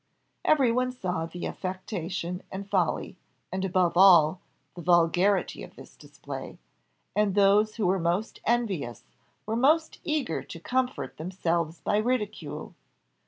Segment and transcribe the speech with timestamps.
[0.43, 3.17] Every one saw the affectation and folly,
[3.51, 4.41] and above all,
[4.73, 6.57] the vulgarity of this display,
[7.15, 9.03] and those who were most envious
[9.45, 12.73] were most eager to comfort themselves by ridicule.